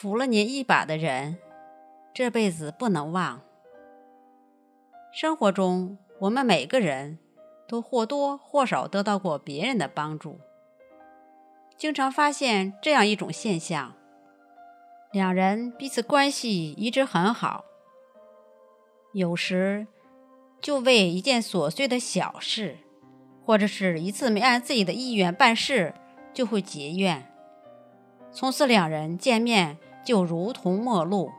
[0.00, 1.36] 扶了您一把的人，
[2.14, 3.42] 这辈子不能忘。
[5.12, 7.18] 生活中，我们每个人
[7.68, 10.40] 都或多或少得到过别人的帮助。
[11.76, 13.94] 经常发现这样一种现象：
[15.12, 17.66] 两人彼此关系一直很好，
[19.12, 19.86] 有时
[20.62, 22.78] 就为一件琐碎的小事，
[23.44, 25.92] 或者是一次没按自己的意愿办事，
[26.32, 27.30] 就会结怨。
[28.32, 31.30] 从此，两人见面就如同陌路。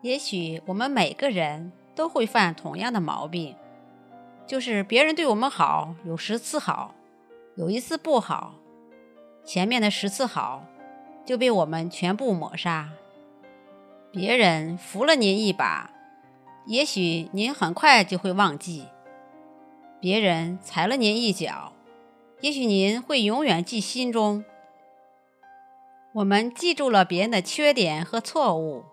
[0.00, 3.56] 也许我们每个人都会犯同样的毛病，
[4.46, 6.94] 就是别人对我们好有十次好，
[7.56, 8.54] 有一次不好，
[9.44, 10.64] 前面的十次好
[11.24, 12.90] 就被我们全部抹杀。
[14.12, 15.90] 别人扶了您一把，
[16.66, 18.84] 也许您很快就会忘记；
[20.00, 21.72] 别人踩了您一脚，
[22.40, 24.44] 也许您会永远记心中。
[26.18, 28.84] 我们记住了别人的缺点和错误，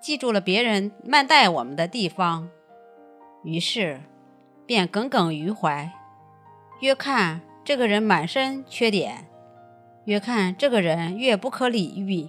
[0.00, 2.48] 记住了别人慢待我们的地方，
[3.44, 4.00] 于是
[4.66, 5.92] 便耿耿于怀。
[6.80, 9.28] 越看这个人满身缺点，
[10.06, 12.28] 越看这个人越不可理喻。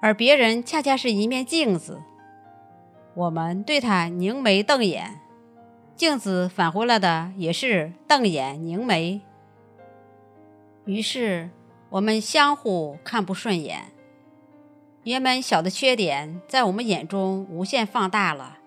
[0.00, 2.00] 而别人恰恰是一面镜子，
[3.12, 5.20] 我们对他凝眉瞪眼，
[5.94, 9.20] 镜子返回来的也是瞪眼凝眉。
[10.86, 11.50] 于是。
[11.94, 13.92] 我们相互看不顺眼，
[15.04, 18.58] 原本小的缺点在我们眼中无限放大了。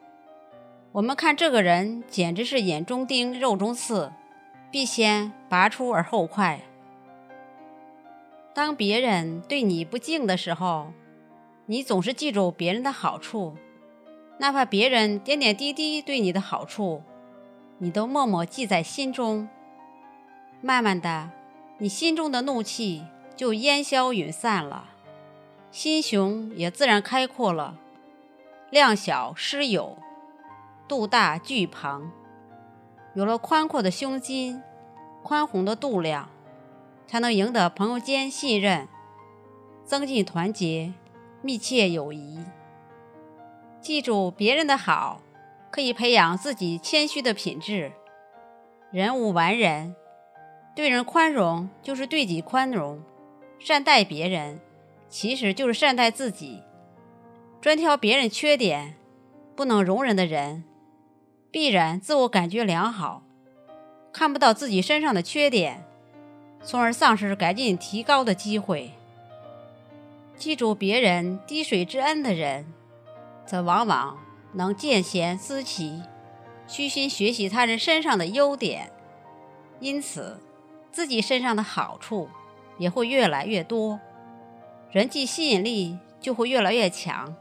[0.93, 4.13] 我们看这个人简直是眼中钉、肉中刺，
[4.71, 6.61] 必先拔出而后快。
[8.53, 10.93] 当别人对你不敬的时候，
[11.65, 13.57] 你总是记住别人的好处，
[14.37, 17.03] 哪怕别人点点滴滴对你的好处，
[17.79, 19.49] 你都默默记在心中。
[20.61, 21.29] 慢慢的，
[21.79, 23.03] 你心中的怒气。
[23.37, 24.89] 就烟消云散了，
[25.71, 27.77] 心胸也自然开阔了。
[28.71, 29.95] 量小失有，
[30.87, 32.11] 度大巨鹏。
[33.13, 34.61] 有了宽阔的胸襟，
[35.21, 36.29] 宽宏的度量，
[37.05, 38.87] 才能赢得朋友间信任，
[39.85, 40.93] 增进团结，
[41.43, 42.43] 密切友谊。
[43.79, 45.21] 记住别人的好，
[45.69, 47.91] 可以培养自己谦虚的品质。
[48.91, 49.95] 人无完人，
[50.75, 52.99] 对人宽容就是对己宽容。
[53.59, 54.59] 善待别人，
[55.09, 56.61] 其实就是善待自己。
[57.59, 58.95] 专挑别人缺点
[59.55, 60.63] 不能容忍的人，
[61.51, 63.23] 必然自我感觉良好，
[64.13, 65.83] 看不到自己身上的缺点，
[66.61, 68.91] 从而丧失改进提高的机会。
[70.37, 72.71] 记住别人滴水之恩的人，
[73.45, 74.17] 则往往
[74.53, 76.03] 能见贤思齐，
[76.67, 78.91] 虚心学习他人身上的优点，
[79.79, 80.39] 因此
[80.91, 82.29] 自己身上的好处。
[82.77, 83.99] 也会越来越多，
[84.91, 87.35] 人际吸引力就会越来越强，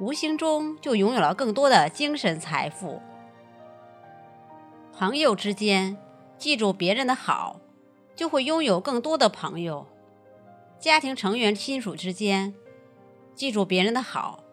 [0.00, 3.00] 无形中就拥有了更多的精神财富。
[4.92, 5.96] 朋友之间
[6.38, 7.60] 记住别人的好，
[8.14, 9.86] 就会拥有更多的朋友；
[10.78, 12.54] 家庭成员亲属之间
[13.34, 14.44] 记住别人的好，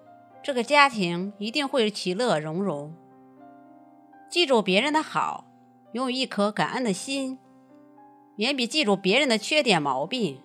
[0.41, 2.93] 这个家庭一定会其乐融融。
[4.29, 5.45] 记住别人的好，
[5.93, 7.37] 拥有一颗感恩的心。
[8.37, 10.41] 远比记住别人的缺点毛病，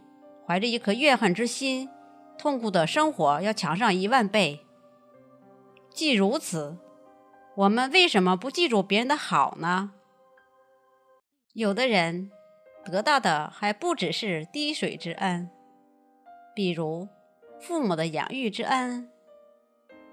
[0.47, 1.89] 怀着一颗怨恨之心，
[2.37, 4.61] 痛苦的生活要强上一万倍。
[5.91, 6.77] 既如此，
[7.57, 9.93] 我们为什么不记住别人的好呢？
[11.55, 12.31] 有的人
[12.85, 15.49] 得到的还不只是滴水之恩，
[16.55, 17.09] 比如
[17.59, 19.11] 父母的养育之恩、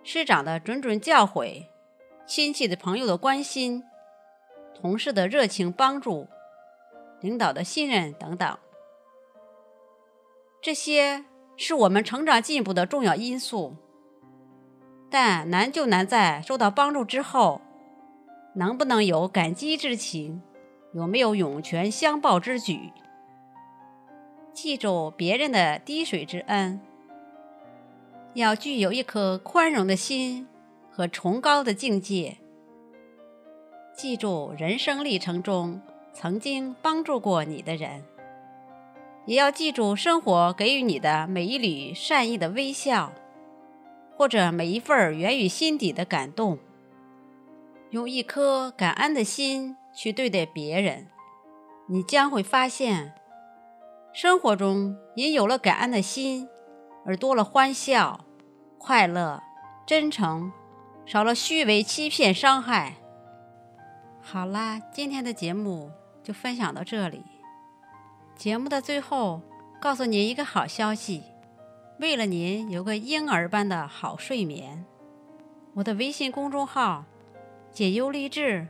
[0.02, 1.66] 师长的谆谆教诲、
[2.26, 3.84] 亲戚的朋友的关心、
[4.74, 6.30] 同事的热情帮助。
[7.26, 8.56] 领导的信任等等，
[10.62, 11.26] 这些
[11.58, 13.76] 是我们成长进步的重要因素。
[15.10, 17.62] 但难就难在受到帮助之后，
[18.54, 20.40] 能不能有感激之情，
[20.94, 22.92] 有没有涌泉相报之举？
[24.54, 26.80] 记住别人的滴水之恩，
[28.36, 30.48] 要具有一颗宽容的心
[30.92, 32.38] 和崇高的境界。
[33.96, 35.82] 记住人生历程中。
[36.18, 38.06] 曾经帮助过你的人，
[39.26, 43.12] 也要记住生活给予你的每一缕善意的微笑，
[44.16, 46.58] 或者每一份源于心底的感动。
[47.92, 51.08] 用一颗感恩的心去对待别人，
[51.88, 53.14] 你将会发现，
[54.14, 56.48] 生活中因有了感恩的心，
[57.06, 58.22] 而多了欢笑、
[58.78, 59.44] 快乐、
[59.86, 60.52] 真诚，
[61.06, 62.96] 少了虚伪、欺骗、伤害。
[64.22, 65.92] 好啦，今天的节目。
[66.26, 67.24] 就分享到这里。
[68.36, 69.42] 节目的最后，
[69.80, 71.22] 告诉您一个好消息，
[72.00, 74.84] 为了您有个婴儿般的好睡眠，
[75.76, 77.06] 我的微信公众号
[77.72, 78.68] “解忧励志”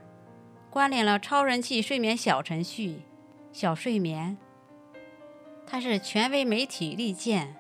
[0.69, 3.03] 关联了超人气睡眠小程序
[3.53, 4.37] “小睡眠”，
[5.65, 7.55] 它是权威媒体力荐、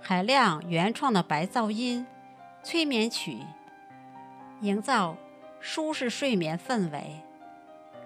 [0.00, 2.04] 海量原创的白噪音
[2.64, 3.38] 催眠曲，
[4.60, 5.16] 营造
[5.60, 7.22] 舒适睡眠氛围。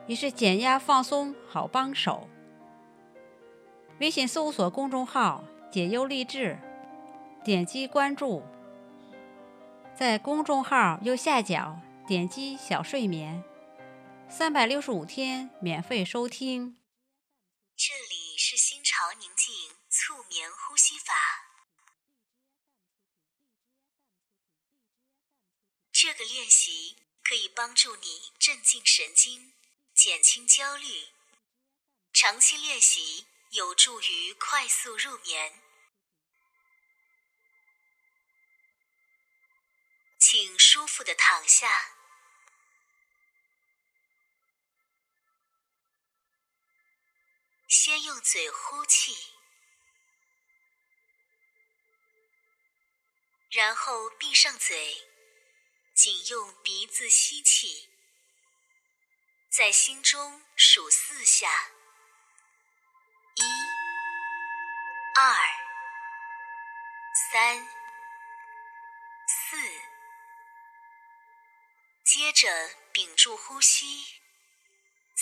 [0.06, 2.28] 也是减压放松好帮手。
[4.00, 6.58] 微信搜索公众号“解忧励志”，
[7.44, 8.43] 点击关注，
[9.96, 13.44] 在公众号右下角点击“小睡眠”，
[14.28, 16.78] 三百六十五天免费收听。
[17.76, 19.54] 这里是心潮宁静
[19.88, 21.14] 促眠呼吸法，
[25.93, 29.52] 这个练习可以帮助你镇静神经。
[30.02, 31.12] 减轻焦虑，
[32.12, 35.62] 长期练习有助于快速入眠。
[40.19, 41.94] 请舒服的躺下，
[47.69, 49.16] 先用嘴呼气，
[53.50, 55.08] 然后闭上嘴，
[55.94, 57.91] 仅用鼻子吸气。
[59.54, 61.46] 在心中数四下，
[63.34, 63.43] 一、
[65.14, 65.34] 二、
[67.31, 67.69] 三、
[69.28, 69.58] 四，
[72.02, 72.49] 接着
[72.93, 74.06] 屏住呼吸，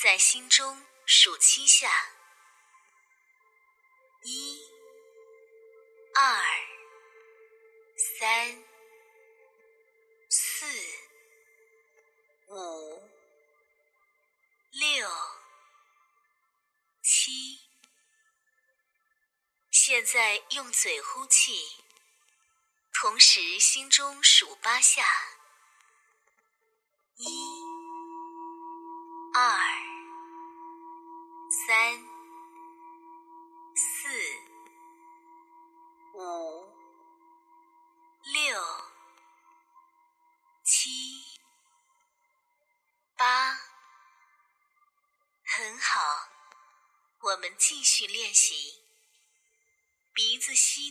[0.00, 1.90] 在心中数七下，
[4.22, 4.60] 一、
[6.14, 6.44] 二、
[8.20, 8.64] 三、
[10.28, 10.66] 四、
[12.46, 12.89] 五。
[19.90, 21.52] 现在用嘴呼气，
[22.92, 25.02] 同时心中数八下：
[27.16, 27.26] 一、
[29.34, 29.58] 二、
[31.66, 31.98] 三、
[33.74, 34.08] 四、
[36.14, 36.72] 五、
[38.22, 38.62] 六、
[40.62, 41.24] 七、
[43.16, 43.58] 八。
[45.44, 46.28] 很好，
[47.22, 48.84] 我们继续练习。
[50.40, 50.90] 鼻子吸